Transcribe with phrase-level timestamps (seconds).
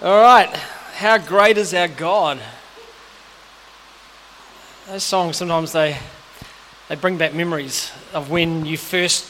[0.00, 0.48] All right.
[0.94, 2.38] How great is our God?
[4.86, 5.98] Those songs sometimes they
[6.88, 9.28] they bring back memories of when you first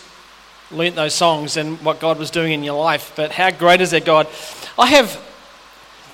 [0.71, 3.15] learnt those songs and what God was doing in your life.
[3.17, 4.27] But how great is our God?
[4.79, 5.19] I have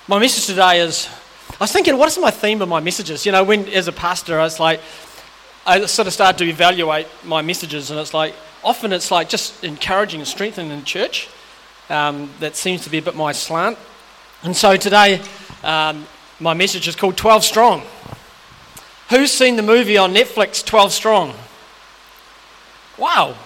[0.06, 1.08] my message today is
[1.50, 3.26] I was thinking, what is my theme of my messages?
[3.26, 4.80] You know, when as a pastor, I like,
[5.66, 9.64] I sort of started to evaluate my messages, and it's like often it's like just
[9.64, 11.28] encouraging and strengthening the church.
[11.90, 13.78] Um, that seems to be a bit my slant.
[14.44, 15.22] And so today,
[15.62, 16.06] um,
[16.38, 17.82] my message is called 12 Strong.
[19.08, 21.34] Who's seen the movie on Netflix, 12 Strong?
[22.98, 23.36] Wow.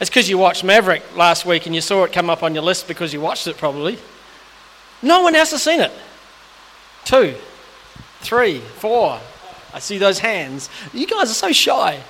[0.00, 2.64] It's because you watched Maverick last week and you saw it come up on your
[2.64, 3.98] list because you watched it probably.
[5.00, 5.92] No one else has seen it.
[7.04, 7.36] Two,
[8.18, 9.20] three, four.
[9.72, 10.68] I see those hands.
[10.92, 12.02] You guys are so shy.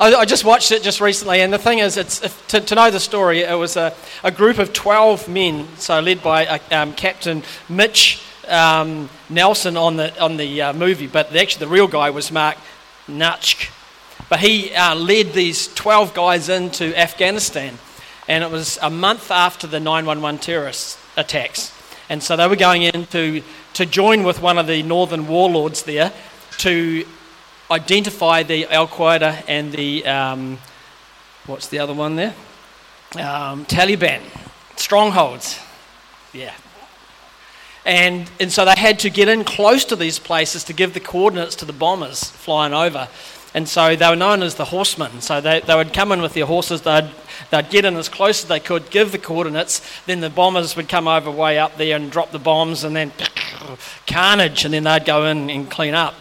[0.00, 2.74] I, I just watched it just recently, and the thing is, it's, if, to, to,
[2.76, 6.58] know the story, it was a, a group of 12 men, so led by uh,
[6.70, 11.88] um, Captain Mitch um, Nelson on the, on the uh, movie, but actually the real
[11.88, 12.56] guy was Mark
[13.08, 13.70] Nutsch.
[14.28, 17.76] But he uh, led these 12 guys into Afghanistan,
[18.28, 21.74] and it was a month after the 911 terrorist attacks.
[22.08, 23.42] And so they were going in to,
[23.74, 26.12] to join with one of the northern warlords there
[26.58, 27.04] to
[27.70, 30.58] identify the Al Qaeda and the, um,
[31.46, 32.34] what's the other one there?
[33.14, 34.20] Um, Taliban,
[34.76, 35.60] strongholds.
[36.32, 36.54] Yeah.
[37.84, 41.00] And, and so they had to get in close to these places to give the
[41.00, 43.08] coordinates to the bombers flying over.
[43.54, 45.22] And so they were known as the horsemen.
[45.22, 47.10] So they, they would come in with their horses, they'd,
[47.50, 50.88] they'd get in as close as they could, give the coordinates, then the bombers would
[50.88, 53.10] come over way up there and drop the bombs, and then
[54.06, 56.14] carnage, and then they'd go in and clean up.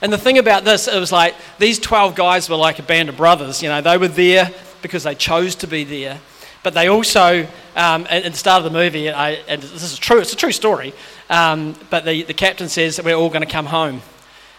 [0.00, 3.08] And the thing about this, it was like these 12 guys were like a band
[3.08, 3.62] of brothers.
[3.62, 6.20] You know, they were there because they chose to be there.
[6.62, 7.46] But they also,
[7.76, 10.52] um, at, the start of the movie, I, and this is true, it's a true
[10.52, 10.92] story,
[11.30, 14.02] um, but the, the captain says that we're all going to come home.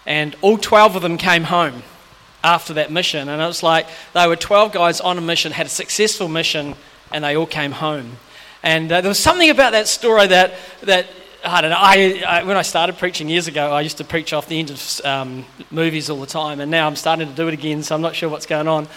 [0.06, 1.82] And all 12 of them came home
[2.42, 3.28] after that mission.
[3.28, 6.74] And it was like they were 12 guys on a mission, had a successful mission,
[7.12, 8.16] and they all came home.
[8.62, 11.06] And uh, there was something about that story that, that
[11.42, 11.76] I don't know.
[11.78, 14.70] I, I, when I started preaching years ago, I used to preach off the end
[14.70, 17.94] of um, movies all the time, and now I'm starting to do it again, so
[17.94, 18.88] I'm not sure what's going on.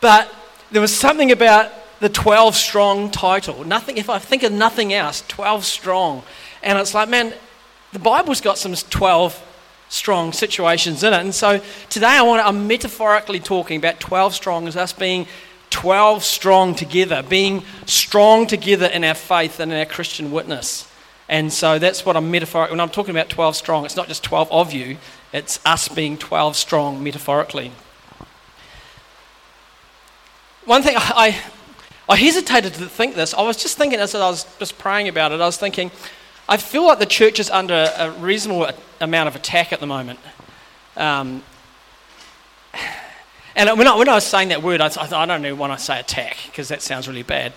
[0.00, 0.32] But
[0.70, 1.70] there was something about
[2.00, 3.64] the 12 strong title.
[3.64, 6.22] Nothing, if I think of nothing else, 12 strong.
[6.62, 7.34] And it's like, man,
[7.92, 9.48] the Bible's got some 12
[9.90, 11.20] strong situations in it.
[11.20, 11.60] And so
[11.90, 15.26] today I want to, I'm metaphorically talking about 12 strong as us being
[15.68, 20.88] 12 strong together, being strong together in our faith and in our Christian witness.
[21.32, 24.22] And so that's what I'm metaphorically, when I'm talking about 12 strong, it's not just
[24.22, 24.98] 12 of you,
[25.32, 27.72] it's us being 12 strong metaphorically.
[30.66, 31.40] One thing I,
[32.06, 35.32] I hesitated to think this, I was just thinking as I was just praying about
[35.32, 35.90] it, I was thinking,
[36.50, 38.68] I feel like the church is under a reasonable
[39.00, 40.20] amount of attack at the moment.
[40.98, 41.42] Um,
[43.56, 45.76] and when I, when I was saying that word, I, I don't know when I
[45.76, 47.52] say attack, because that sounds really bad.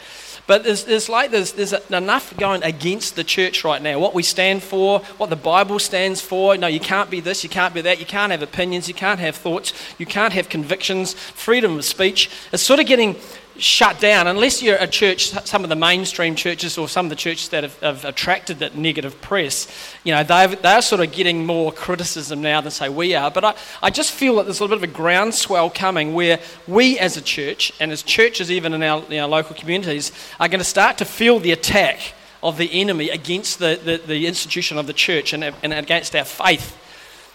[0.48, 4.00] But there's, there's like there's, there's enough going against the church right now.
[4.00, 6.56] What we stand for, what the Bible stands for.
[6.56, 8.00] No, you can't be this, you can't be that.
[8.00, 11.14] You can't have opinions, you can't have thoughts, you can't have convictions.
[11.14, 12.30] Freedom of speech.
[12.52, 13.16] It's sort of getting
[13.58, 17.16] shut down unless you're a church, some of the mainstream churches or some of the
[17.16, 19.68] churches that have, have attracted that negative press,
[20.04, 23.32] you know, they're sort of getting more criticism now than, say, we are.
[23.32, 26.40] But I, I just feel that there's a little bit of a groundswell coming where
[26.68, 30.48] we as a church, and as churches even in our, in our local communities, are
[30.48, 34.78] going to start to feel the attack of the enemy against the, the, the institution
[34.78, 36.78] of the church and, and against our faith.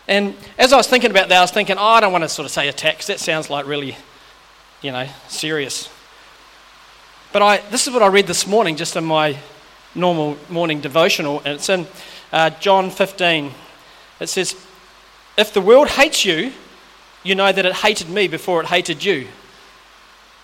[0.06, 2.28] And as I was thinking about that, I was thinking, oh, I don't want to
[2.28, 3.96] sort of say attack because that sounds like really,
[4.82, 5.88] you know, serious.
[7.32, 9.38] But I, this is what I read this morning, just in my
[9.94, 11.86] normal morning devotional, and it's in
[12.32, 13.52] uh, John 15.
[14.18, 14.56] It says,
[15.38, 16.52] If the world hates you,
[17.22, 19.28] you know that it hated me before it hated you.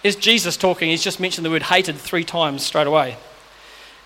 [0.05, 0.89] Is Jesus talking?
[0.89, 3.17] He's just mentioned the word hated three times straight away.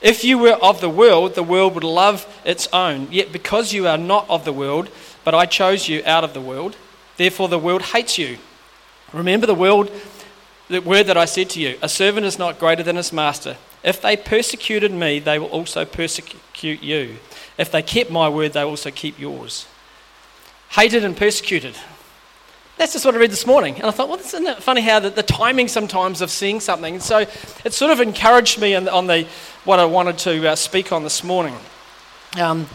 [0.00, 3.08] If you were of the world, the world would love its own.
[3.10, 4.88] Yet because you are not of the world,
[5.22, 6.76] but I chose you out of the world,
[7.18, 8.38] therefore the world hates you.
[9.12, 9.90] Remember the world
[10.70, 13.56] the word that I said to you a servant is not greater than his master.
[13.82, 17.16] If they persecuted me, they will also persecute you.
[17.58, 19.66] If they kept my word, they will also keep yours.
[20.70, 21.74] Hated and persecuted.
[22.76, 23.74] That's just what I read this morning.
[23.76, 26.94] And I thought, well, isn't it funny how the, the timing sometimes of seeing something?
[26.94, 27.18] And so
[27.64, 29.26] it sort of encouraged me on the,
[29.64, 31.54] what I wanted to uh, speak on this morning.
[32.40, 32.68] Um,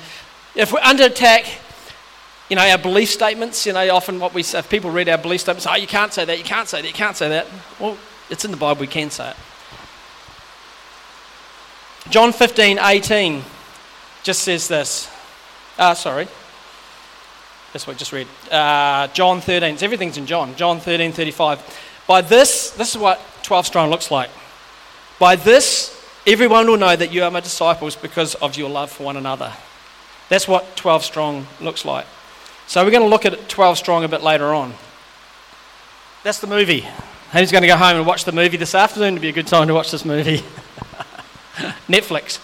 [0.54, 1.46] if we're under attack,
[2.50, 5.18] you know, our belief statements, you know, often what we say, if people read our
[5.18, 7.48] belief statements, oh, you can't say that, you can't say that, you can't say that.
[7.80, 7.98] Well,
[8.30, 9.36] it's in the Bible, we can say it.
[12.10, 13.42] John 15, 18
[14.22, 15.10] just says this.
[15.78, 16.28] Uh, sorry.
[17.74, 18.28] That's what I just read.
[18.52, 19.78] Uh, John 13.
[19.82, 20.56] Everything's in John.
[20.56, 21.80] John 13, 35.
[22.08, 24.30] By this, this is what 12 strong looks like.
[25.20, 25.92] By this,
[26.28, 29.52] everyone will know that you are my disciples because of your love for one another.
[30.30, 32.06] That's what 12 strong looks like.
[32.68, 34.74] So we're going to look at 12 strong a bit later on.
[36.24, 36.88] That's the movie.
[37.32, 39.14] Who's going to go home and watch the movie this afternoon?
[39.14, 40.38] It'd be a good time to watch this movie.
[41.88, 42.40] Netflix.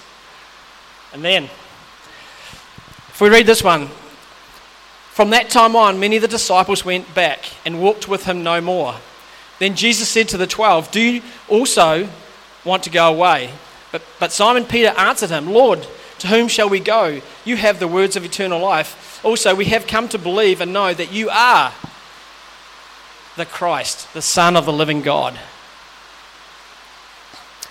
[1.13, 3.87] And then, if we read this one,
[5.09, 8.61] from that time on, many of the disciples went back and walked with him no
[8.61, 8.95] more.
[9.59, 12.07] Then Jesus said to the twelve, Do you also
[12.63, 13.51] want to go away?
[13.91, 15.85] But, but Simon Peter answered him, Lord,
[16.21, 17.19] to whom shall we go?
[17.45, 19.19] You have the words of eternal life.
[19.25, 21.73] Also, we have come to believe and know that you are
[23.37, 25.39] the Christ, the Son of the living God.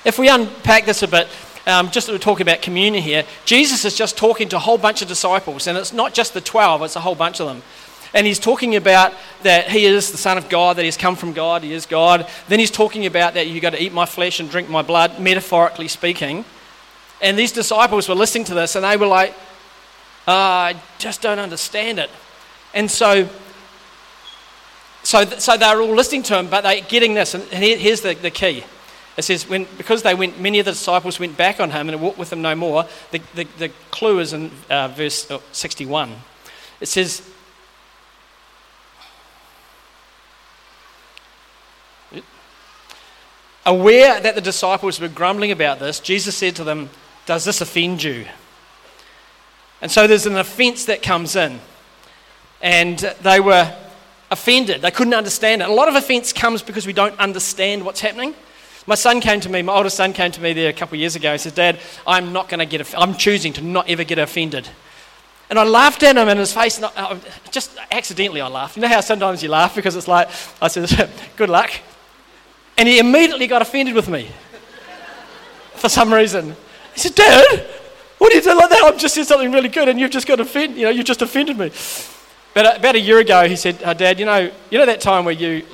[0.05, 1.29] If we unpack this a bit,
[1.65, 5.01] um, just we're talking about communion here, Jesus is just talking to a whole bunch
[5.01, 7.63] of disciples, and it's not just the 12, it's a whole bunch of them.
[8.13, 9.13] And he's talking about
[9.45, 12.29] that he is the Son of God, that he's come from God, he is God.
[12.49, 15.21] Then he's talking about that you've got to eat my flesh and drink my blood,
[15.21, 16.45] metaphorically speaking.
[17.23, 19.33] And these disciples were listening to this and they were like,
[20.27, 22.11] uh, I just don't understand it.
[22.75, 23.29] And so,
[25.03, 27.35] so, so they're all listening to him, but they're getting this.
[27.35, 28.65] And here's the, the key.
[29.17, 32.01] It says, when, because they went, many of the disciples went back on him and
[32.01, 32.87] walked with him no more.
[33.11, 36.15] The, the, the clue is in uh, verse 61.
[36.81, 37.29] It says,
[43.67, 46.89] Aware that the disciples were grumbling about this, Jesus said to them,
[47.31, 48.27] Does this offend you?
[49.81, 51.61] And so there's an offense that comes in.
[52.61, 53.73] And they were
[54.33, 54.83] offended.
[54.83, 55.69] They couldn't understand it.
[55.69, 58.35] A lot of offense comes because we don't understand what's happening.
[58.85, 61.01] My son came to me, my oldest son came to me there a couple of
[61.03, 61.31] years ago.
[61.31, 64.69] He said, Dad, I'm not going to get, I'm choosing to not ever get offended.
[65.51, 67.19] And I laughed at him in his face, and I, uh,
[67.53, 68.75] just accidentally I laughed.
[68.75, 70.29] You know how sometimes you laugh because it's like,
[70.61, 71.71] I said, good luck.
[72.77, 74.31] And he immediately got offended with me
[75.77, 76.57] for some reason.
[77.01, 77.67] Said, Dad,
[78.19, 78.83] what do you do like that?
[78.83, 80.77] I've just said something really good and you've just got offended.
[80.77, 81.71] You know, you've just offended me.
[82.53, 85.25] But about a year ago, he said, oh, Dad, you know, you know that time
[85.25, 85.65] where you,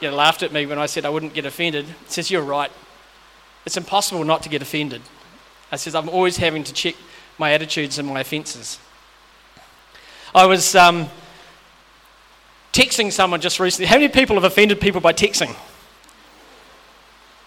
[0.00, 1.84] you know, laughed at me when I said I wouldn't get offended?
[1.84, 2.72] He says, You're right.
[3.64, 5.02] It's impossible not to get offended.
[5.70, 6.96] I says, I'm always having to check
[7.38, 8.80] my attitudes and my offences.
[10.34, 11.08] I was um,
[12.72, 13.86] texting someone just recently.
[13.86, 15.54] How many people have offended people by texting?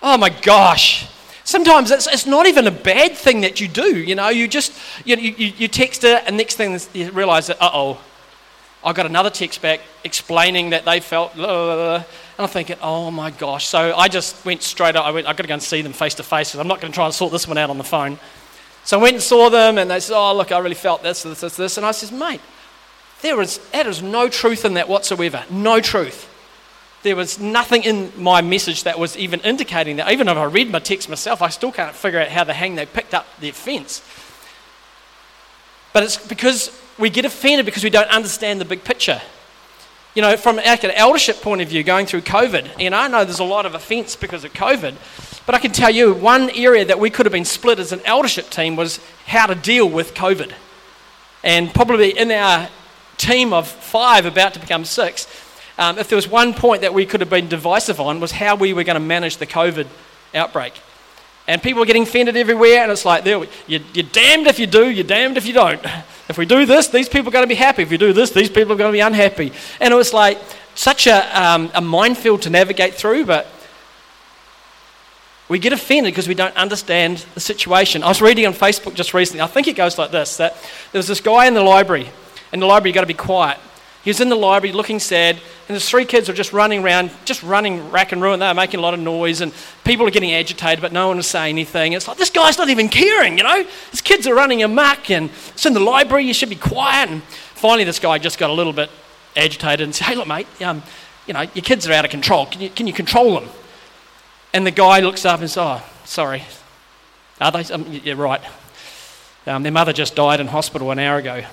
[0.02, 1.09] Oh my gosh.
[1.50, 3.98] Sometimes it's, it's not even a bad thing that you do.
[3.98, 4.72] You know, you just,
[5.04, 8.00] you, you, you text it, and next thing you realize that, uh oh,
[8.84, 12.06] I got another text back explaining that they felt, blah, blah, blah, and
[12.38, 13.66] I'm thinking, oh my gosh.
[13.66, 15.04] So I just went straight up.
[15.04, 16.82] I went, I've got to go and see them face to face because I'm not
[16.82, 18.20] going to try and sort this one out on the phone.
[18.84, 21.24] So I went and saw them, and they said, oh, look, I really felt this,
[21.24, 21.78] this, this, this.
[21.78, 22.42] And I said, mate,
[23.24, 25.44] there is, there is no truth in that whatsoever.
[25.50, 26.29] No truth
[27.04, 30.12] there was nothing in my message that was even indicating that.
[30.12, 32.76] Even if I read my text myself, I still can't figure out how the hang
[32.76, 34.02] they picked up the offence.
[35.94, 39.22] But it's because we get offended because we don't understand the big picture.
[40.14, 43.24] You know, from like an eldership point of view, going through COVID, and I know
[43.24, 44.96] there's a lot of offence because of COVID,
[45.46, 48.02] but I can tell you one area that we could have been split as an
[48.06, 50.52] eldership team was how to deal with COVID.
[51.44, 52.70] And probably in our
[53.18, 55.28] team of five, about to become six,
[55.80, 58.56] um, if there was one point that we could have been divisive on, was how
[58.56, 59.88] we were going to manage the COVID
[60.36, 60.74] outbreak.
[61.48, 64.90] And people were getting offended everywhere, and it's like, you're, you're damned if you do,
[64.90, 65.84] you're damned if you don't.
[66.30, 67.82] If we do this, these people are going to be happy.
[67.82, 69.52] If you do this, these people are going to be unhappy.
[69.80, 70.38] And it was like
[70.76, 73.48] such a, um, a minefield to navigate through, but
[75.48, 78.04] we get offended because we don't understand the situation.
[78.04, 80.54] I was reading on Facebook just recently, I think it goes like this that
[80.92, 82.12] there was this guy in the library.
[82.54, 83.58] In the library, you've got to be quiet.
[84.04, 87.12] He was in the library looking sad, and there's three kids were just running around,
[87.26, 88.40] just running rack and ruin.
[88.40, 89.54] They were making a lot of noise, and
[89.84, 91.94] people are getting agitated, but no one was saying anything.
[91.94, 93.66] It's like, this guy's not even caring, you know?
[93.92, 97.10] These kids are running amok, and it's in the library, you should be quiet.
[97.10, 98.90] And finally, this guy just got a little bit
[99.36, 100.82] agitated and said, hey, look, mate, um,
[101.28, 102.46] you know, your kids are out of control.
[102.46, 103.50] Can you, can you control them?
[104.54, 106.44] And the guy looks up and says, oh, sorry.
[107.40, 107.64] Are they?
[107.66, 108.42] Um, yeah, right.
[109.46, 111.44] Um, their mother just died in hospital an hour ago.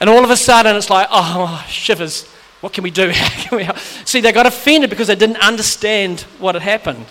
[0.00, 2.28] And all of a sudden, it's like, oh, shivers.
[2.60, 3.12] What can we do?
[4.04, 7.06] See, they got offended because they didn't understand what had happened.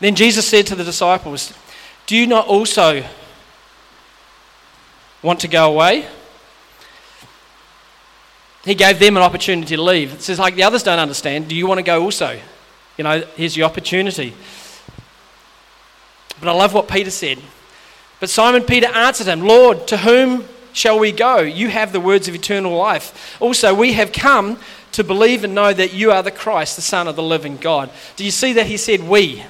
[0.00, 1.54] Then Jesus said to the disciples,
[2.06, 3.04] Do you not also
[5.22, 6.06] want to go away?
[8.64, 10.14] He gave them an opportunity to leave.
[10.14, 12.38] It says, like the others don't understand, do you want to go also?
[12.98, 14.34] You know, here's the opportunity.
[16.40, 17.38] But I love what Peter said.
[18.20, 21.40] But Simon Peter answered him, Lord, to whom shall we go?
[21.40, 23.36] You have the words of eternal life.
[23.40, 24.58] Also, we have come
[24.92, 27.90] to believe and know that you are the Christ, the Son of the living God.
[28.16, 29.44] Do you see that he said we?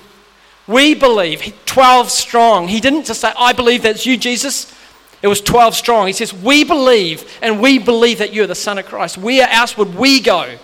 [0.67, 2.67] We believe, 12 strong.
[2.67, 4.75] He didn't just say, I believe that's you, Jesus.
[5.23, 6.09] It was 12 strong.
[6.09, 9.17] He says, We believe, and we believe that you're the Son of Christ.
[9.17, 10.59] Where else would we go?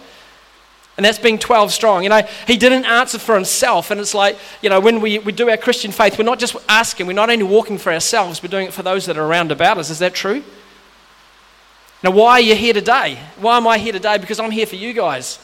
[0.96, 2.02] And that's being 12 strong.
[2.02, 3.90] You know, he didn't answer for himself.
[3.90, 6.54] And it's like, you know, when we, we do our Christian faith, we're not just
[6.68, 9.50] asking, we're not only walking for ourselves, we're doing it for those that are around
[9.52, 9.88] about us.
[9.88, 10.42] Is that true?
[12.02, 13.18] Now, why are you here today?
[13.38, 14.18] Why am I here today?
[14.18, 15.38] Because I'm here for you guys.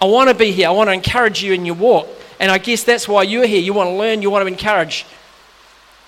[0.00, 0.68] I want to be here.
[0.68, 2.08] I want to encourage you in your walk.
[2.40, 3.60] And I guess that's why you're here.
[3.60, 5.06] You want to learn, you want to encourage.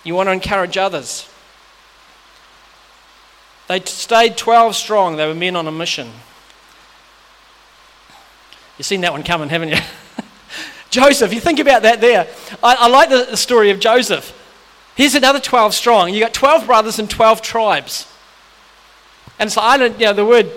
[0.04, 1.28] You want to encourage others.
[3.68, 5.16] They stayed 12 strong.
[5.16, 6.10] They were men on a mission.
[8.78, 9.76] You've seen that one coming, haven't you?
[10.90, 12.28] Joseph, you think about that there.
[12.62, 14.32] I, I like the, the, story of Joseph.
[14.94, 16.14] Here's another 12 strong.
[16.14, 18.10] You got 12 brothers and 12 tribes.
[19.38, 20.50] And so I don't, you know, the word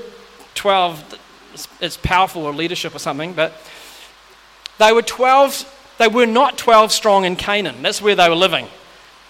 [0.53, 1.19] 12,
[1.81, 3.53] it's powerful or leadership or something, but
[4.77, 7.81] they were 12, they were not 12 strong in Canaan.
[7.81, 8.67] That's where they were living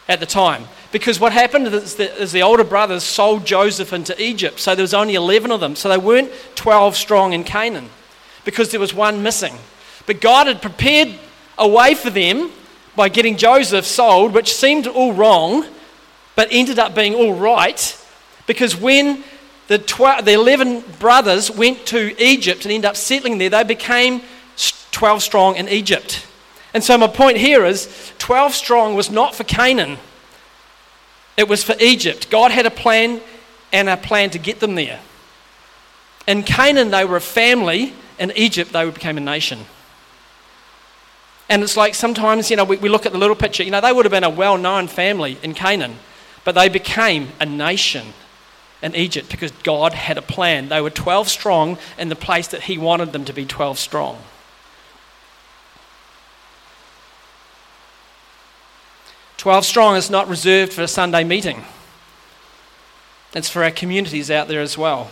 [0.09, 0.65] at the time.
[0.91, 4.59] Because what happened is the, is the older brothers sold Joseph into Egypt.
[4.59, 5.77] So there was only 11 of them.
[5.77, 7.89] So they weren't 12 strong in Canaan
[8.45, 9.55] because there was one missing.
[10.05, 11.09] But God had prepared
[11.57, 12.51] a way for them
[12.95, 15.65] by getting Joseph sold, which seemed all wrong,
[16.35, 17.97] but ended up being all right.
[18.47, 19.23] Because when
[19.67, 24.21] the, tw- the 11 brothers went to Egypt and ended up settling there, they became
[24.91, 26.25] 12 strong in Egypt.
[26.73, 29.97] And so, my point here is 12 strong was not for Canaan,
[31.37, 32.29] it was for Egypt.
[32.29, 33.21] God had a plan
[33.71, 34.99] and a plan to get them there.
[36.27, 39.65] In Canaan, they were a family, in Egypt, they became a nation.
[41.49, 43.81] And it's like sometimes, you know, we, we look at the little picture, you know,
[43.81, 45.95] they would have been a well known family in Canaan,
[46.45, 48.13] but they became a nation
[48.83, 50.69] in Egypt because God had a plan.
[50.69, 54.17] They were 12 strong in the place that He wanted them to be 12 strong.
[59.37, 61.63] Twelve strong is not reserved for a Sunday meeting.
[63.33, 65.09] It's for our communities out there as well.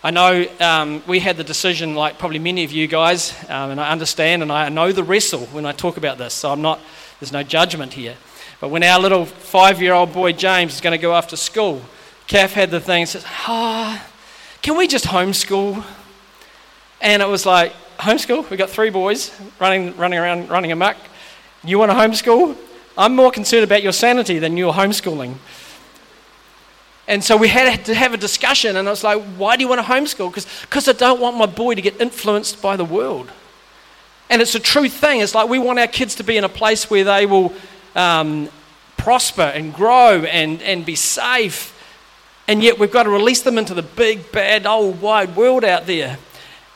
[0.00, 3.80] I know um, we had the decision, like probably many of you guys, um, and
[3.80, 6.78] I understand and I know the wrestle when I talk about this, so I'm not,
[7.18, 8.14] there's no judgment here.
[8.60, 11.82] But when our little five year old boy James is going to go after school,
[12.28, 14.12] Kath had the thing, and says, ah, oh,
[14.62, 15.84] can we just homeschool?
[17.00, 18.48] And it was like, homeschool?
[18.50, 20.96] We've got three boys running, running around, running amok.
[21.64, 22.56] You want to homeschool?
[22.96, 25.34] I'm more concerned about your sanity than your homeschooling.
[27.08, 29.68] And so we had to have a discussion, and I was like, why do you
[29.68, 30.32] want to homeschool?
[30.60, 33.32] Because I don't want my boy to get influenced by the world.
[34.28, 35.22] And it's a true thing.
[35.22, 37.54] It's like we want our kids to be in a place where they will
[37.96, 38.50] um,
[38.98, 41.74] prosper and grow and, and be safe.
[42.46, 45.86] And yet we've got to release them into the big, bad, old, wide world out
[45.86, 46.18] there.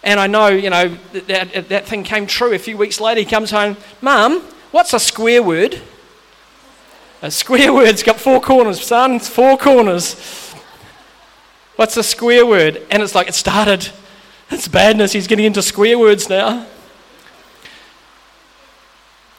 [0.03, 2.55] And I know, you know, that, that, that thing came true.
[2.55, 5.81] A few weeks later, he comes home, Mum, what's a square word?
[7.23, 10.53] A square word's got four corners, son, it's four corners.
[11.77, 12.85] What's a square word?
[12.91, 13.89] And it's like, it started.
[14.51, 15.13] It's badness.
[15.13, 16.67] He's getting into square words now.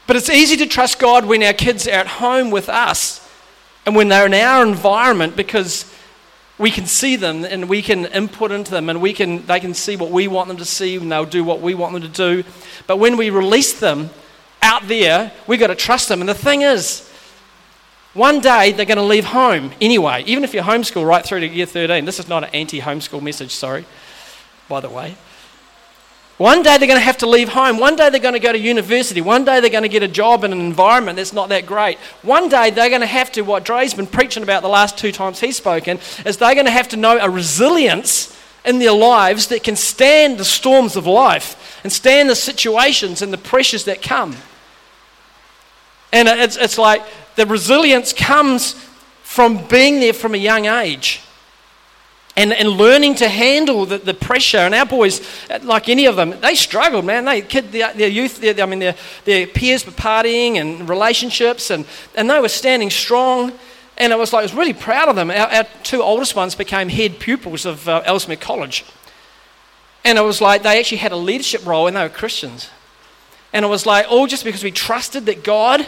[0.07, 3.29] But it's easy to trust God when our kids are at home with us
[3.85, 5.93] and when they're in our environment because
[6.57, 9.73] we can see them and we can input into them and we can, they can
[9.73, 12.07] see what we want them to see and they'll do what we want them to
[12.07, 12.43] do.
[12.87, 14.09] But when we release them
[14.61, 16.21] out there, we've got to trust them.
[16.21, 17.09] And the thing is,
[18.13, 21.47] one day they're going to leave home anyway, even if you're homeschool right through to
[21.47, 22.05] year 13.
[22.05, 23.85] This is not an anti homeschool message, sorry,
[24.69, 25.15] by the way.
[26.37, 27.77] One day they're going to have to leave home.
[27.77, 29.21] One day they're going to go to university.
[29.21, 31.97] One day they're going to get a job in an environment that's not that great.
[32.21, 35.11] One day they're going to have to, what Dre's been preaching about the last two
[35.11, 39.47] times he's spoken, is they're going to have to know a resilience in their lives
[39.47, 44.01] that can stand the storms of life and stand the situations and the pressures that
[44.01, 44.35] come.
[46.13, 47.03] And it's, it's like
[47.35, 48.73] the resilience comes
[49.23, 51.21] from being there from a young age
[52.37, 54.59] and, and learning to handle the, the pressure.
[54.59, 55.21] And our boys,
[55.63, 57.25] like any of them, they struggled, man.
[57.25, 61.71] They, kid, their, their youth, their, I mean, their, their peers were partying and relationships,
[61.71, 63.51] and, and they were standing strong.
[63.97, 65.31] And it was like, I was really proud of them.
[65.31, 68.85] Our, our two oldest ones became head pupils of uh, Ellesmere College.
[70.05, 72.69] And it was like they actually had a leadership role and they were Christians.
[73.51, 75.87] And it was like, all just because we trusted that God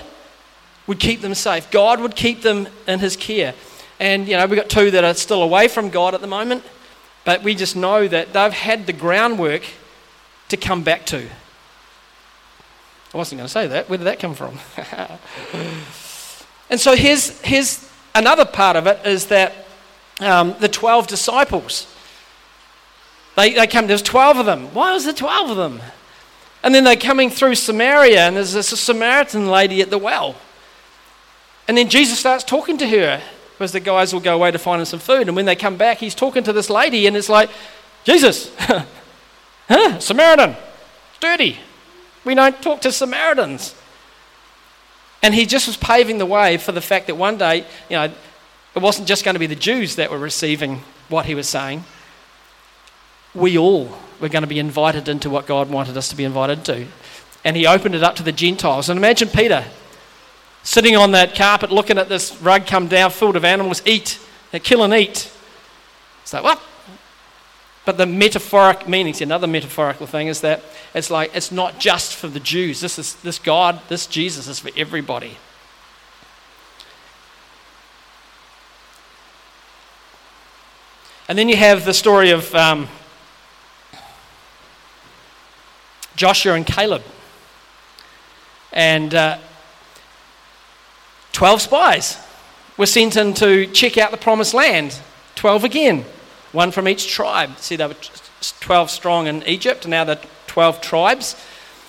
[0.88, 1.70] would keep them safe.
[1.72, 3.54] God would keep them in His care.
[4.00, 6.64] And, you know, we've got two that are still away from God at the moment,
[7.24, 9.64] but we just know that they've had the groundwork
[10.50, 11.28] to come back to.
[13.14, 13.90] I wasn't going to say that.
[13.90, 14.60] Where did that come from?
[16.70, 19.54] and so here's, here's another part of it is that
[20.20, 21.88] um, the 12 disciples,
[23.38, 24.74] they, they come, there's 12 of them.
[24.74, 25.82] Why was there 12 of them?
[26.62, 30.36] And then they're coming through Samaria, and there's this Samaritan lady at the well.
[31.68, 33.22] And then Jesus starts talking to her
[33.54, 35.28] because the guys will go away to find him some food.
[35.28, 37.50] And when they come back, he's talking to this lady, and it's like,
[38.04, 40.00] Jesus, huh?
[40.00, 40.56] Samaritan,
[41.20, 41.58] dirty.
[42.24, 43.74] We don't talk to Samaritans.
[45.24, 48.12] And he just was paving the way for the fact that one day, you know,
[48.76, 51.84] it wasn't just going to be the Jews that were receiving what he was saying.
[53.34, 56.66] We all were going to be invited into what God wanted us to be invited
[56.66, 56.88] to.
[57.44, 58.90] And he opened it up to the Gentiles.
[58.90, 59.66] And imagine Peter
[60.66, 64.20] sitting on that carpet looking at this rug come down filled of animals eat,
[64.52, 65.32] they kill and eat.
[66.24, 66.62] It's like, what?
[67.86, 70.64] But the metaphoric meanings, another metaphorical thing is that
[70.96, 72.82] it's like it's not just for the Jews.
[72.82, 75.38] This is this God, this Jesus is for everybody.
[81.30, 82.88] And then you have the story of um,
[86.16, 87.04] Joshua and Caleb.
[88.72, 89.38] And uh,
[91.36, 92.18] 12 spies
[92.78, 94.98] were sent in to check out the promised land.
[95.36, 96.06] 12 again,
[96.54, 97.58] one from each tribe.
[97.58, 97.96] See, they were
[98.62, 101.36] 12 strong in Egypt, and now they're 12 tribes.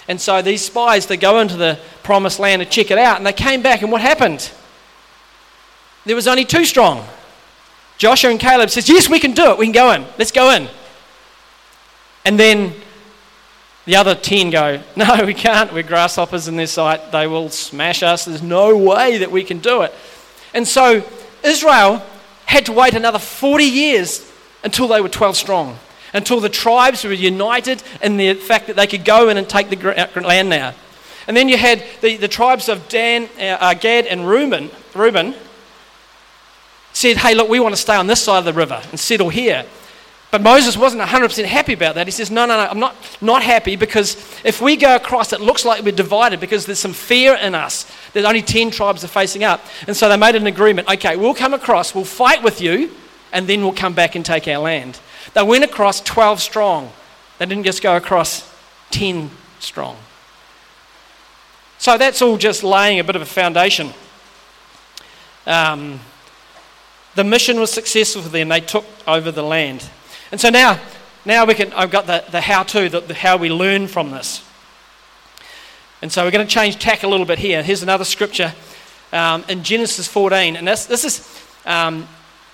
[0.09, 3.26] And so these spies, they go into the promised land to check it out, and
[3.26, 4.50] they came back, and what happened?
[6.07, 7.07] There was only two strong.
[7.99, 9.59] Joshua and Caleb says, Yes, we can do it.
[9.59, 10.05] We can go in.
[10.19, 10.69] Let's go in.
[12.25, 12.75] And then
[13.87, 15.73] the other 10 go, No, we can't.
[15.73, 17.12] We're grasshoppers in their sight.
[17.12, 18.26] They will smash us.
[18.26, 19.95] There's no way that we can do it.
[20.52, 21.02] And so
[21.43, 22.02] Israel
[22.45, 24.31] had to wait another 40 years
[24.62, 25.78] until they were 12 strong,
[26.12, 29.71] until the tribes were united in the fact that they could go in and take
[29.71, 30.75] the uh, land now.
[31.28, 35.35] And then you had the, the tribes of Dan, uh, uh, Gad, and Reuben, Reuben
[36.93, 39.28] said, Hey, look, we want to stay on this side of the river and settle
[39.28, 39.67] here.
[40.30, 42.06] But Moses wasn't 100% happy about that.
[42.06, 45.41] He says, No, no, no, I'm not, not happy because if we go across, it
[45.41, 47.91] looks like we're divided because there's some fear in us.
[48.12, 49.65] There's only 10 tribes are facing up.
[49.86, 52.91] And so they made an agreement okay, we'll come across, we'll fight with you,
[53.32, 54.99] and then we'll come back and take our land.
[55.34, 56.93] They went across 12 strong.
[57.39, 58.52] They didn't just go across
[58.91, 59.97] 10 strong.
[61.78, 63.91] So that's all just laying a bit of a foundation.
[65.47, 66.00] Um,
[67.15, 68.49] the mission was successful for them.
[68.49, 69.89] They took over the land.
[70.32, 70.80] And so now,
[71.25, 74.10] now we can, I've got the, the how to, the, the how we learn from
[74.10, 74.45] this.
[76.02, 77.62] And so we're going to change tack a little bit here.
[77.62, 78.52] Here's another scripture
[79.12, 80.56] um, in Genesis 14.
[80.56, 82.08] And this, this is um,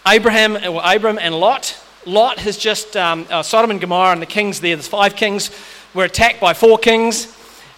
[0.06, 1.78] Abraham, or Abram and Lot.
[2.04, 5.50] Lot has just, um, uh, Sodom and Gomorrah and the kings there, there's five kings,
[5.94, 7.26] were attacked by four kings.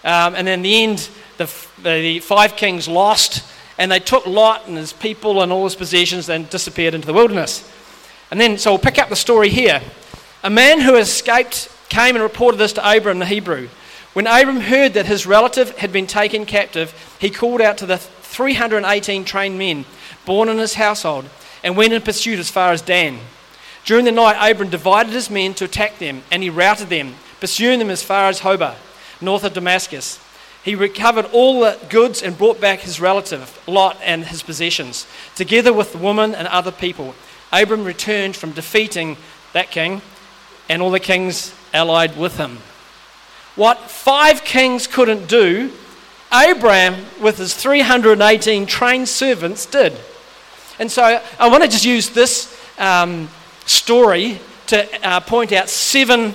[0.03, 3.43] Um, and then in the end, the, the five kings lost,
[3.77, 7.13] and they took Lot and his people and all his possessions and disappeared into the
[7.13, 7.69] wilderness.
[8.31, 9.81] And then, so we'll pick up the story here.
[10.43, 13.69] A man who escaped came and reported this to Abram the Hebrew.
[14.13, 17.97] When Abram heard that his relative had been taken captive, he called out to the
[17.97, 19.85] 318 trained men
[20.25, 21.29] born in his household
[21.63, 23.19] and went in pursuit as far as Dan.
[23.85, 27.79] During the night, Abram divided his men to attack them, and he routed them, pursuing
[27.79, 28.75] them as far as Hobah,
[29.21, 30.19] north of Damascus.
[30.63, 35.71] He recovered all the goods and brought back his relative, Lot, and his possessions, together
[35.71, 37.13] with the woman and other people.
[37.61, 39.17] Abram returned from defeating
[39.53, 40.01] that king
[40.67, 42.57] and all the kings allied with him.
[43.55, 45.71] What five kings couldn't do,
[46.31, 49.93] Abram, with his 318 trained servants, did.
[50.79, 53.29] And so I want to just use this um,
[53.65, 56.33] story to uh, point out seven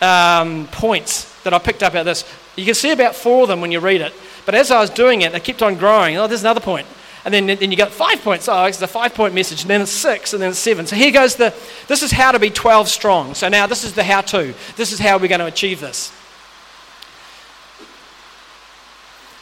[0.00, 2.24] um, points that I picked up out of this.
[2.54, 4.12] You can see about four of them when you read it.
[4.46, 6.16] But as I was doing it, they kept on growing.
[6.16, 6.86] Oh, there's another point.
[7.24, 8.48] And then, then you got five points.
[8.48, 9.62] Oh, it's a five point message.
[9.62, 10.86] And then it's six, and then it's seven.
[10.86, 11.54] So here goes the
[11.88, 13.34] this is how to be 12 strong.
[13.34, 14.54] So now this is the how to.
[14.76, 16.12] This is how we're going to achieve this.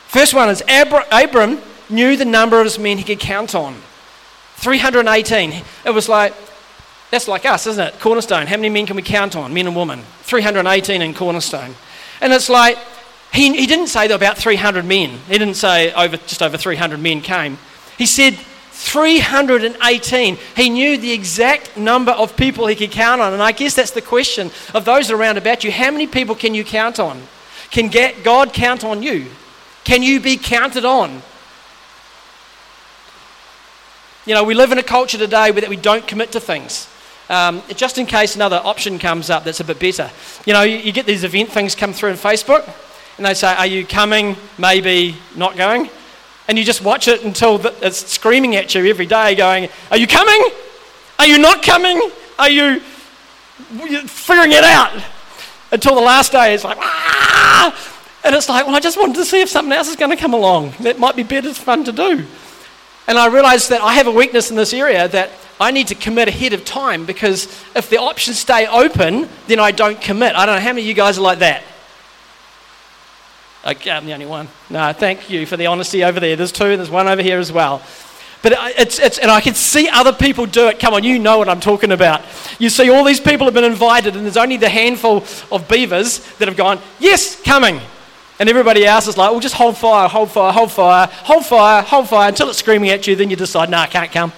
[0.06, 3.74] First one is Abram knew the number of his men he could count on
[4.56, 5.64] 318.
[5.84, 6.34] It was like,
[7.10, 7.98] that's like us, isn't it?
[7.98, 8.46] Cornerstone.
[8.46, 10.02] How many men can we count on, men and women?
[10.22, 11.74] 318 in Cornerstone.
[12.20, 12.78] And it's like,
[13.32, 15.18] he, he didn't say there were about 300 men.
[15.28, 17.58] He didn't say over, just over 300 men came.
[17.98, 18.38] He said
[18.72, 20.38] 318.
[20.56, 23.32] He knew the exact number of people he could count on.
[23.32, 25.70] And I guess that's the question of those around about you.
[25.70, 27.22] How many people can you count on?
[27.70, 27.90] Can
[28.22, 29.26] God count on you?
[29.84, 31.22] Can you be counted on?
[34.24, 36.88] You know, we live in a culture today where we don't commit to things.
[37.28, 40.10] Um, just in case another option comes up that's a bit better.
[40.44, 42.68] You know, you, you get these event things come through on Facebook,
[43.16, 44.36] and they say, Are you coming?
[44.58, 45.88] Maybe not going.
[46.48, 50.06] And you just watch it until it's screaming at you every day, going, Are you
[50.06, 50.50] coming?
[51.18, 52.10] Are you not coming?
[52.38, 55.02] Are you figuring it out?
[55.70, 57.92] Until the last day, it's like, ah!
[58.24, 60.16] And it's like, well, I just wanted to see if something else is going to
[60.16, 60.74] come along.
[60.80, 62.26] That might be better fun to do.
[63.06, 65.94] And I realized that I have a weakness in this area that I need to
[65.94, 70.34] commit ahead of time because if the options stay open, then I don't commit.
[70.34, 71.62] I don't know how many of you guys are like that.
[73.64, 74.48] Okay, I'm the only one.
[74.70, 76.34] No, thank you for the honesty over there.
[76.34, 77.80] There's two, there's one over here as well.
[78.42, 80.80] But it's, it's, and I can see other people do it.
[80.80, 82.22] Come on, you know what I'm talking about.
[82.58, 85.18] You see, all these people have been invited, and there's only the handful
[85.52, 87.80] of beavers that have gone, Yes, coming.
[88.40, 91.82] And everybody else is like, well, just hold fire, hold fire, hold fire, hold fire,
[91.82, 93.14] hold fire until it's screaming at you.
[93.14, 94.32] Then you decide, no, nah, I can't come.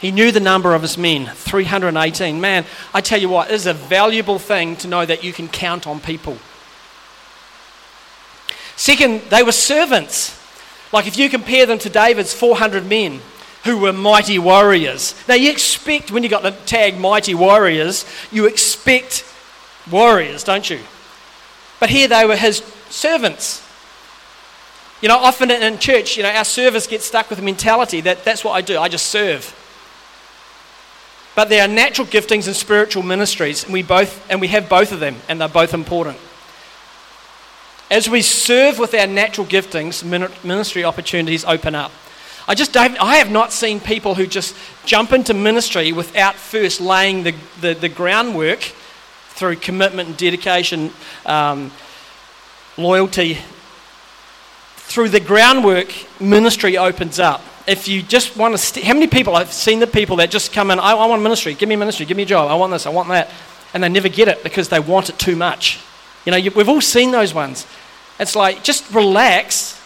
[0.00, 2.40] He knew the number of his men 318.
[2.40, 5.48] Man, I tell you what, it is a valuable thing to know that you can
[5.48, 6.38] count on people.
[8.76, 10.38] Second, they were servants.
[10.92, 13.20] Like if you compare them to David's 400 men,
[13.64, 15.14] who were mighty warriors.
[15.28, 19.24] Now, you expect, when you got the tag mighty warriors, you expect
[19.90, 20.80] warriors, don't you?
[21.80, 22.58] But here they were his
[22.88, 23.64] servants.
[25.02, 28.24] You know, often in church, you know, our service gets stuck with the mentality that
[28.24, 29.54] that's what I do, I just serve.
[31.38, 34.90] But there are natural giftings and spiritual ministries, and we both and we have both
[34.90, 36.18] of them, and they're both important.
[37.92, 40.02] As we serve with our natural giftings,
[40.42, 41.92] ministry opportunities open up.
[42.48, 47.22] I just I have not seen people who just jump into ministry without first laying
[47.22, 48.58] the, the, the groundwork
[49.28, 50.90] through commitment and dedication,
[51.24, 51.70] um,
[52.76, 53.38] loyalty.
[54.74, 57.42] Through the groundwork, ministry opens up.
[57.68, 60.52] If you just want to, st- how many people, I've seen the people that just
[60.52, 62.72] come in, I, I want ministry, give me ministry, give me a job, I want
[62.72, 63.30] this, I want that.
[63.74, 65.78] And they never get it because they want it too much.
[66.24, 67.66] You know, you, we've all seen those ones.
[68.18, 69.78] It's like, just relax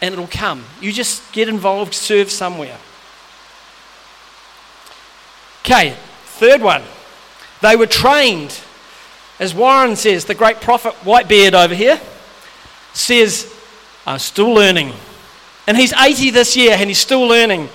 [0.00, 0.64] and it'll come.
[0.80, 2.78] You just get involved, serve somewhere.
[5.64, 6.82] Okay, third one.
[7.60, 8.60] They were trained.
[9.38, 12.00] As Warren says, the great prophet Whitebeard over here
[12.92, 13.52] says,
[14.06, 14.92] I'm still learning.
[15.66, 17.68] And he's 80 this year and he's still learning.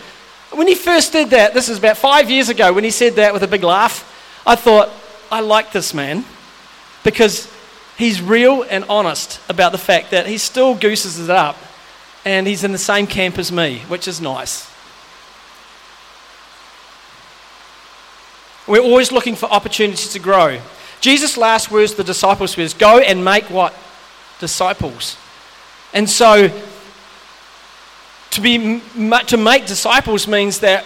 [0.51, 3.33] When he first did that, this is about five years ago, when he said that
[3.33, 4.89] with a big laugh, I thought,
[5.31, 6.25] I like this man
[7.03, 7.51] because
[7.97, 11.57] he's real and honest about the fact that he still gooses it up
[12.23, 14.69] and he's in the same camp as me, which is nice.
[18.67, 20.59] We're always looking for opportunities to grow.
[20.99, 23.73] Jesus' last words to the disciples was, Go and make what?
[24.39, 25.17] Disciples.
[25.93, 26.49] And so,
[28.37, 28.81] to, be,
[29.25, 30.85] to make disciples means that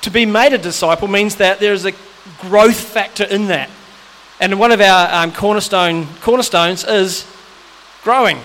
[0.00, 1.92] to be made a disciple means that there is a
[2.40, 3.70] growth factor in that.
[4.40, 7.24] And one of our um, cornerstone cornerstones is
[8.02, 8.40] growing.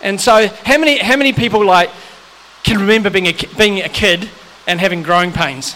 [0.00, 1.90] And so, how many, how many people like
[2.62, 4.30] can remember being a, being a kid
[4.66, 5.74] and having growing pains?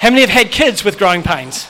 [0.00, 1.68] How many have had kids with growing pains?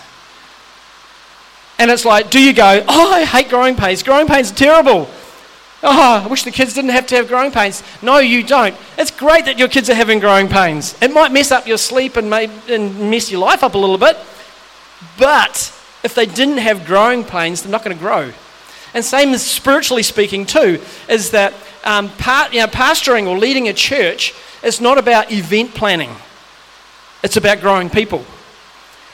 [1.78, 4.02] And it's like, do you go, oh, I hate growing pains.
[4.02, 5.10] Growing pains are terrible.
[5.86, 7.82] Oh, I wish the kids didn't have to have growing pains.
[8.00, 8.74] No, you don't.
[8.96, 10.96] It's great that your kids are having growing pains.
[11.02, 13.98] It might mess up your sleep and, may, and mess your life up a little
[13.98, 14.16] bit.
[15.18, 15.70] But
[16.02, 18.32] if they didn't have growing pains, they're not going to grow.
[18.94, 21.52] And same as spiritually speaking too, is that
[21.84, 26.14] um, part, you know, pastoring or leading a church is not about event planning.
[27.22, 28.24] It's about growing people.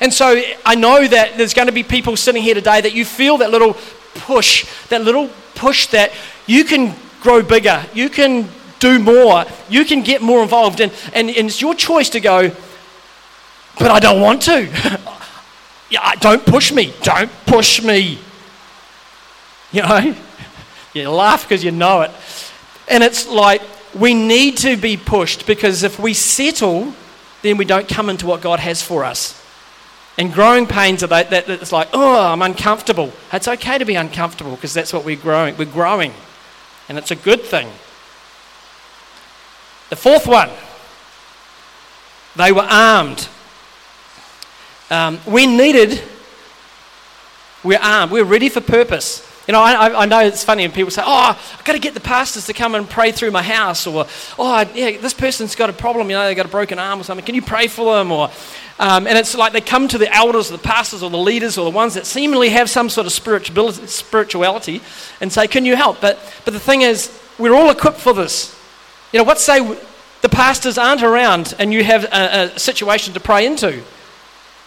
[0.01, 3.05] And so I know that there's going to be people sitting here today that you
[3.05, 3.77] feel that little
[4.15, 6.13] push, that little push that
[6.51, 8.49] you can grow bigger, you can
[8.81, 10.81] do more, you can get more involved.
[10.81, 12.51] And, and, and it's your choice to go,
[13.79, 14.69] but I don't want to.
[15.91, 16.93] yeah, don't push me.
[17.03, 18.19] Don't push me.
[19.73, 20.17] You know?
[20.95, 22.11] You laugh because you know it.
[22.89, 23.63] And it's like
[23.95, 26.93] we need to be pushed because if we settle,
[27.43, 29.41] then we don't come into what God has for us.
[30.19, 33.13] And growing pains are that, that it's like, oh, I'm uncomfortable.
[33.33, 35.57] It's okay to be uncomfortable because that's what we're growing.
[35.57, 36.13] We're growing.
[36.91, 37.69] And it's a good thing.
[39.91, 40.51] The fourth one,
[42.35, 43.29] they were armed.
[44.91, 46.03] Um, when needed,
[47.63, 48.11] we're armed.
[48.11, 49.25] We're ready for purpose.
[49.47, 51.95] You know, I, I know it's funny when people say, oh, I've got to get
[51.95, 53.87] the pastors to come and pray through my house.
[53.87, 56.11] Or, oh, yeah, this person's got a problem.
[56.11, 57.25] You know, they've got a broken arm or something.
[57.25, 58.11] Can you pray for them?
[58.11, 58.31] Or,
[58.79, 61.59] um, and it's like they come to the elders or the pastors or the leaders
[61.59, 64.81] or the ones that seemingly have some sort of spirituality
[65.21, 66.01] and say, can you help?
[66.01, 68.59] But, but the thing is, we're all equipped for this.
[69.13, 69.61] You know, what say
[70.23, 73.83] the pastors aren't around and you have a, a situation to pray into?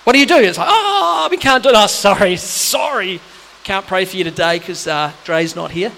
[0.03, 0.37] What do you do?
[0.37, 1.75] It's like, oh, we can't do it.
[1.75, 3.21] Oh, sorry, sorry.
[3.63, 5.91] Can't pray for you today because uh, Dre's not here.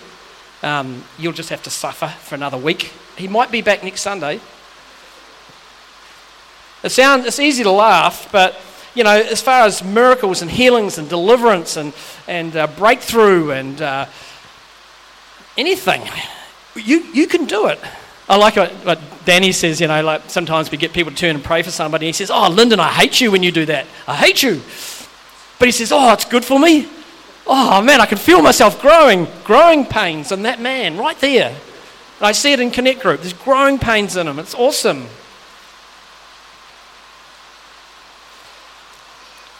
[0.61, 2.93] Um, you'll just have to suffer for another week.
[3.17, 4.39] He might be back next Sunday.
[6.85, 8.61] It sounds, it's easy to laugh, but
[8.93, 11.93] you know, as far as miracles and healings and deliverance and,
[12.27, 14.05] and uh, breakthrough and uh,
[15.57, 16.03] anything,
[16.75, 17.79] you, you can do it.
[18.29, 21.35] I like what, what Danny says, you know, like sometimes we get people to turn
[21.35, 22.05] and pray for somebody.
[22.05, 23.87] He says, Oh, Lyndon, I hate you when you do that.
[24.07, 24.61] I hate you.
[25.57, 26.87] But he says, Oh, it's good for me.
[27.47, 31.49] Oh, man, I can feel myself growing, growing pains in that man right there.
[31.49, 33.21] And I see it in Connect Group.
[33.21, 34.37] There's growing pains in him.
[34.37, 35.07] It's awesome.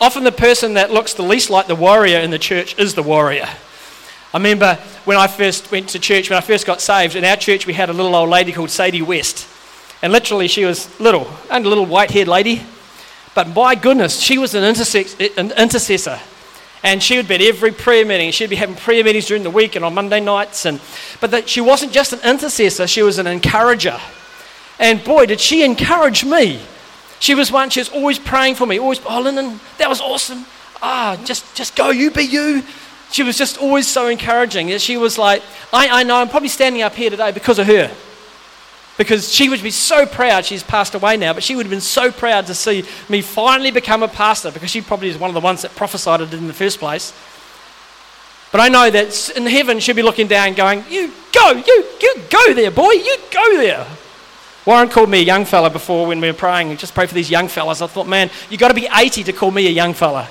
[0.05, 3.01] Often the person that looks the least like the warrior in the church is the
[3.01, 3.47] warrior.
[4.35, 7.35] I remember when I first went to church, when I first got saved, in our
[7.35, 9.47] church we had a little old lady called Sadie West.
[10.03, 12.61] And literally she was little, and a little white haired lady.
[13.33, 16.19] But by goodness, she was an, an intercessor.
[16.83, 18.29] And she would be at every prayer meeting.
[18.29, 20.67] She'd be having prayer meetings during the week and on Monday nights.
[20.67, 20.79] And,
[21.19, 23.99] but that she wasn't just an intercessor, she was an encourager.
[24.77, 26.61] And boy, did she encourage me.
[27.25, 30.45] She was one, she was always praying for me, always, oh, Lyndon, that was awesome.
[30.79, 32.61] Ah, just, just go, you be you.
[33.11, 34.77] She was just always so encouraging.
[34.77, 35.41] She was like,
[35.73, 37.91] I, I know, I'm probably standing up here today because of her.
[38.99, 41.81] Because she would be so proud, she's passed away now, but she would have been
[41.81, 45.33] so proud to see me finally become a pastor because she probably is one of
[45.33, 47.11] the ones that prophesied it in the first place.
[48.51, 52.21] But I know that in heaven she'll be looking down going, You go, you, you
[52.29, 53.88] go there, boy, you go there.
[54.65, 56.75] Warren called me a young fella before when we were praying.
[56.78, 57.82] Just pray for these young fellas.
[57.82, 60.28] I thought, man, you've got to be 80 to call me a young fella.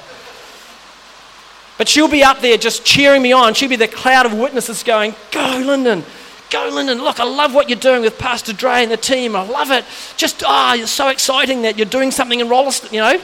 [1.78, 3.54] But she'll be up there just cheering me on.
[3.54, 6.04] She'll be the cloud of witnesses going, Go, Lyndon.
[6.50, 6.98] Go, Lyndon.
[6.98, 9.36] Look, I love what you're doing with Pastor Dre and the team.
[9.36, 9.84] I love it.
[10.16, 13.20] Just, ah, oh, it's so exciting that you're doing something in Rolleston, you know?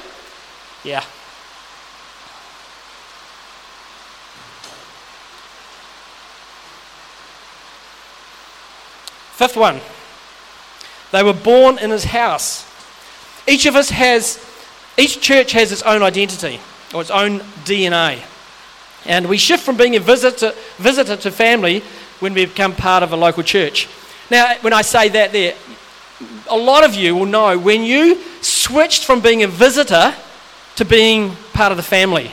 [0.84, 1.00] Yeah.
[9.36, 9.80] Fifth one.
[11.12, 12.66] They were born in his house.
[13.46, 14.44] Each of us has,
[14.96, 16.60] each church has its own identity
[16.94, 18.22] or its own DNA.
[19.06, 21.82] And we shift from being a visitor, visitor to family
[22.20, 23.88] when we become part of a local church.
[24.30, 25.54] Now, when I say that there,
[26.48, 30.14] a lot of you will know when you switched from being a visitor
[30.76, 32.30] to being part of the family.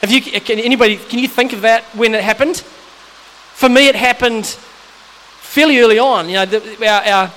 [0.00, 2.58] Have you, can anybody, can you think of that when it happened?
[3.54, 6.28] For me, it happened fairly early on.
[6.28, 7.32] You know, the, our, our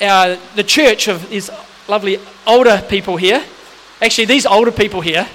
[0.00, 1.50] our, the church of these
[1.88, 3.44] lovely older people here,
[4.00, 5.28] actually, these older people here,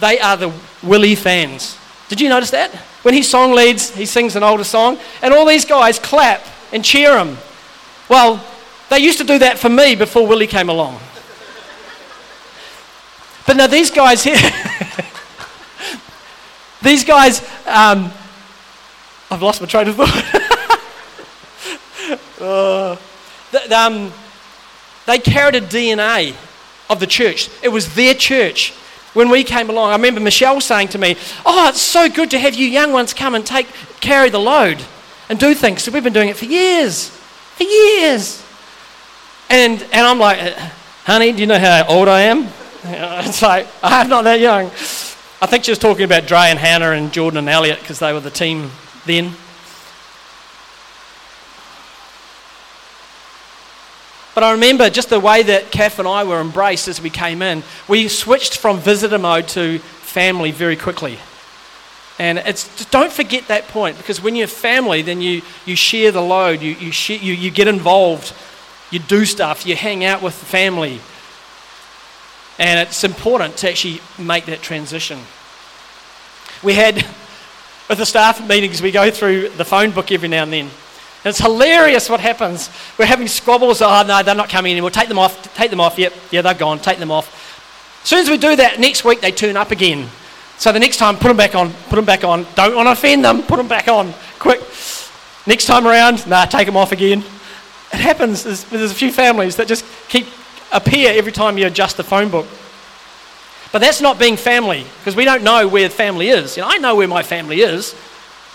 [0.00, 1.76] they are the Willie fans.
[2.08, 2.74] Did you notice that?
[3.02, 6.84] When he song leads, he sings an older song, and all these guys clap and
[6.84, 7.36] cheer him.
[8.08, 8.44] Well,
[8.90, 10.98] they used to do that for me before Willie came along.
[13.46, 14.36] But now these guys here,
[16.82, 18.12] these guys, um,
[19.30, 20.24] I've lost my train of thought.
[22.40, 23.00] oh.
[23.72, 24.12] Um,
[25.06, 26.34] they carried a DNA
[26.90, 27.48] of the church.
[27.62, 28.72] It was their church.
[29.14, 32.38] When we came along, I remember Michelle saying to me, Oh, it's so good to
[32.38, 33.66] have you young ones come and take,
[34.00, 34.82] carry the load
[35.28, 35.82] and do things.
[35.82, 37.08] So we've been doing it for years.
[37.08, 38.44] For years.
[39.50, 40.54] And, and I'm like,
[41.04, 42.48] Honey, do you know how old I am?
[42.84, 44.66] It's like, I'm not that young.
[45.40, 48.12] I think she was talking about Dre and Hannah and Jordan and Elliot because they
[48.12, 48.70] were the team
[49.04, 49.32] then.
[54.38, 57.42] But I remember just the way that Kath and I were embraced as we came
[57.42, 57.64] in.
[57.88, 61.18] We switched from visitor mode to family very quickly.
[62.20, 66.22] And it's don't forget that point because when you're family, then you, you share the
[66.22, 68.32] load, you, you, share, you, you get involved,
[68.92, 71.00] you do stuff, you hang out with the family.
[72.60, 75.18] And it's important to actually make that transition.
[76.62, 77.04] We had,
[77.88, 80.70] with the staff meetings, we go through the phone book every now and then.
[81.28, 82.70] It's hilarious what happens.
[82.98, 83.82] We're having squabbles.
[83.82, 84.90] Oh, no, they're not coming anymore.
[84.90, 85.54] Take them off.
[85.54, 85.98] Take them off.
[85.98, 86.12] Yep.
[86.30, 86.78] Yeah, they're gone.
[86.78, 87.46] Take them off.
[88.02, 90.08] As soon as we do that, next week they turn up again.
[90.58, 91.72] So the next time, put them back on.
[91.88, 92.46] Put them back on.
[92.54, 93.42] Don't want to offend them.
[93.42, 94.12] Put them back on.
[94.38, 94.60] Quick.
[95.46, 97.20] Next time around, nah, take them off again.
[97.92, 98.42] It happens.
[98.42, 100.26] There's, there's a few families that just keep
[100.72, 102.46] appear every time you adjust the phone book.
[103.72, 106.56] But that's not being family because we don't know where family is.
[106.56, 107.94] You know, I know where my family is,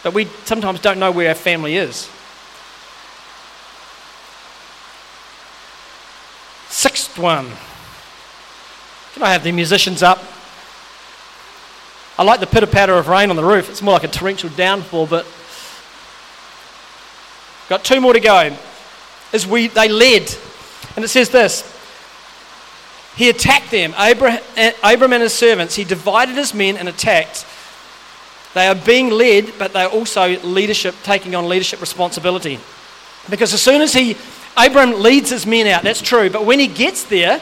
[0.03, 2.09] but we sometimes don't know where our family is.
[6.73, 7.51] Sixth one.
[9.13, 10.17] Can I have the musicians up?
[12.17, 13.69] I like the pitter patter of rain on the roof.
[13.69, 15.27] It's more like a torrential downfall, but
[17.69, 18.57] got two more to go.
[19.31, 20.36] As we they led,
[20.95, 21.62] and it says this:
[23.15, 25.75] He attacked them, Abraham, eh, Abraham and his servants.
[25.75, 27.45] He divided his men and attacked.
[28.55, 32.59] They are being led, but they're also leadership, taking on leadership responsibility.
[33.29, 34.17] Because as soon as he,
[34.58, 37.42] Abraham leads his men out, that's true, but when he gets there,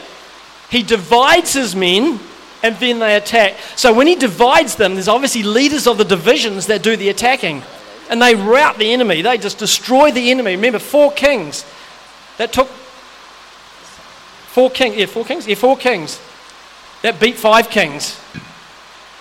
[0.70, 2.18] he divides his men
[2.62, 3.56] and then they attack.
[3.76, 7.62] So when he divides them, there's obviously leaders of the divisions that do the attacking.
[8.08, 10.56] And they rout the enemy, they just destroy the enemy.
[10.56, 11.64] Remember, four kings
[12.38, 16.20] that took four kings, yeah, four kings, yeah, four kings
[17.02, 18.18] that beat five kings.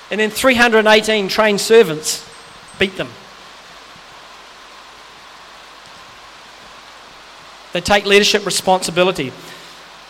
[0.10, 2.28] And then 318 trained servants
[2.80, 3.10] beat them.
[7.74, 9.32] They take leadership responsibility.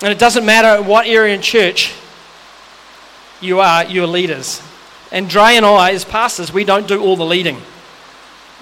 [0.02, 1.94] And it doesn't matter what area in church
[3.40, 4.62] you are, you're leaders.
[5.12, 7.62] And Dre and I, as pastors, we don't do all the leading.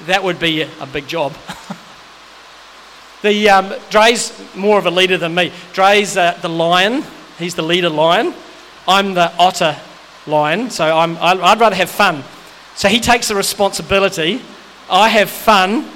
[0.05, 1.33] That would be a big job.
[3.21, 5.51] the, um, Dre's more of a leader than me.
[5.73, 7.03] Dre's uh, the lion,
[7.37, 8.33] he's the leader lion.
[8.87, 9.77] I'm the otter
[10.25, 12.23] lion, so I'm, I'd rather have fun.
[12.75, 14.41] So he takes the responsibility.
[14.89, 15.87] I have fun.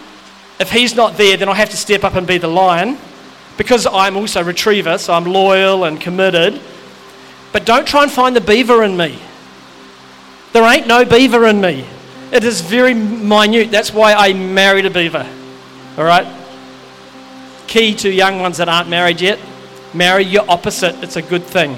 [0.63, 2.97] If he's not there, then I have to step up and be the lion
[3.58, 6.60] because I'm also a retriever, so I'm loyal and committed.
[7.52, 9.19] But don't try and find the beaver in me.
[10.54, 11.86] There ain't no beaver in me.
[12.32, 13.69] It is very minute.
[13.69, 15.30] That's why I married a beaver.
[15.97, 16.26] All right?
[17.67, 19.39] Key to young ones that aren't married yet
[19.93, 21.04] marry your opposite.
[21.04, 21.78] It's a good thing.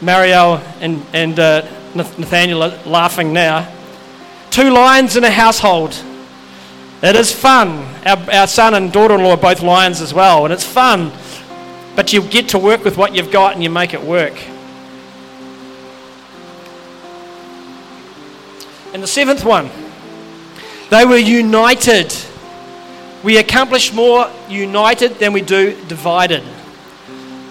[0.00, 1.62] Mario and, and uh,
[1.94, 3.72] Nathaniel are laughing now.
[4.50, 5.92] Two lions in a household.
[7.00, 7.86] It is fun.
[8.04, 11.12] Our, our son and daughter in law are both lions as well, and it's fun.
[11.94, 14.34] But you get to work with what you've got and you make it work.
[18.92, 19.70] And the seventh one,
[20.90, 22.12] they were united.
[23.22, 26.42] We accomplish more united than we do divided.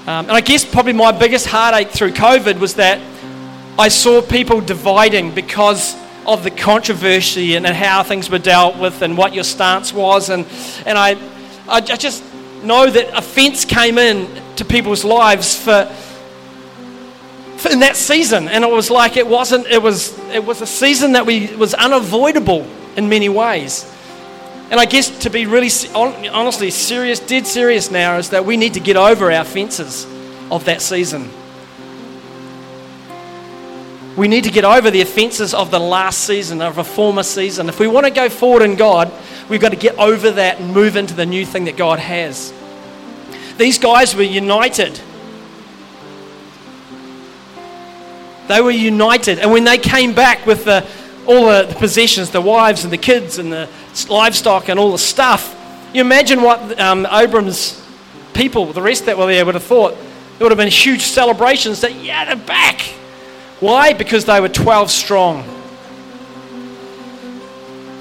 [0.08, 3.00] Um, and I guess probably my biggest heartache through COVID was that
[3.80, 5.96] I saw people dividing because
[6.28, 10.30] of the controversy and, and how things were dealt with and what your stance was.
[10.30, 10.46] And,
[10.86, 11.18] and I,
[11.68, 12.24] I just
[12.64, 15.86] know that offence came in to people's lives for,
[17.58, 18.50] for, in that season.
[18.50, 21.74] And it was like it wasn't, it was, it was a season that we, was
[21.74, 23.92] unavoidable in many ways.
[24.70, 28.74] And I guess to be really, honestly, serious, dead serious now, is that we need
[28.74, 30.06] to get over our fences
[30.52, 31.30] of that season.
[34.18, 37.70] We need to get over the offences of the last season, of a former season.
[37.70, 39.12] If we want to go forward in God,
[39.48, 42.52] we've got to get over that and move into the new thing that God has.
[43.58, 45.00] These guys were united.
[48.48, 49.38] They were united.
[49.38, 50.84] And when they came back with the,
[51.28, 53.70] all the possessions, the wives and the kids and the
[54.10, 55.54] livestock and all the stuff.
[55.94, 57.80] You imagine what um, Abram's
[58.34, 59.94] people, the rest that were there, would have thought.
[59.94, 62.82] It would have been huge celebrations that, yeah, they're back.
[63.60, 63.94] Why?
[63.94, 65.44] Because they were 12 strong.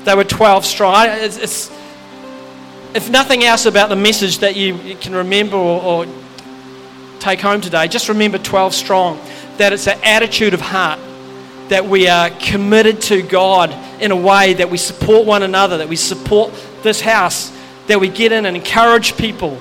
[0.04, 1.06] They were 12 strong.
[1.08, 1.70] It's, it's,
[2.94, 6.06] if nothing else about the message that you, you can remember or, or
[7.18, 9.20] take home today, just remember 12 strong.
[9.56, 11.00] That it's an attitude of heart
[11.68, 15.88] that we are committed to God in a way that we support one another, that
[15.88, 17.50] we support this house,
[17.86, 19.58] that we get in and encourage people,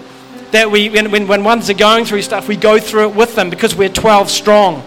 [0.51, 3.36] that we, when, when, when ones are going through stuff, we go through it with
[3.36, 4.84] them because we're 12 strong.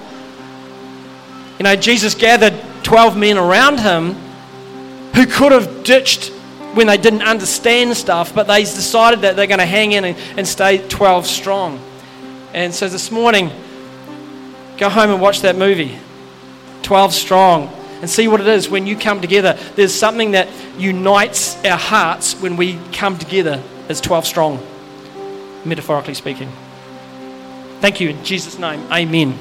[1.58, 4.14] You know, Jesus gathered 12 men around him
[5.14, 6.28] who could have ditched
[6.74, 10.16] when they didn't understand stuff, but they decided that they're going to hang in and,
[10.36, 11.80] and stay 12 strong.
[12.54, 13.50] And so this morning,
[14.76, 15.98] go home and watch that movie.
[16.82, 17.68] 12 strong,
[18.00, 19.58] and see what it is when you come together.
[19.74, 24.66] There's something that unites our hearts when we come together as 12 strong,
[25.64, 26.50] metaphorically speaking.
[27.80, 28.10] Thank you.
[28.10, 29.38] In Jesus' name, amen.